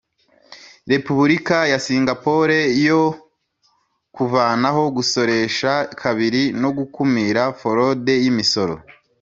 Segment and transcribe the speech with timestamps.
[0.91, 2.57] Repubulika ya Singapore
[2.87, 3.01] yo
[4.15, 8.73] kuvanaho gusoresha kabiri no gukumira forode y imisoro